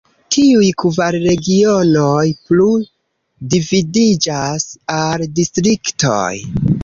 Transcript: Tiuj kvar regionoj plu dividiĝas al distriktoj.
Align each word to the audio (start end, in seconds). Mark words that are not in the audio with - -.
Tiuj 0.33 0.69
kvar 0.83 1.17
regionoj 1.25 2.23
plu 2.47 2.65
dividiĝas 3.55 4.67
al 4.99 5.27
distriktoj. 5.41 6.33